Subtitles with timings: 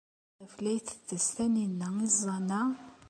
[0.37, 2.61] Maɣef ay la tettett Taninna iẓẓan-a?